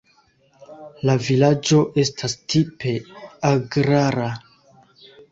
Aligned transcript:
La 1.09 1.15
vilaĝo 1.25 1.81
estas 2.03 2.33
tipe 2.53 2.93
agrara. 3.49 4.31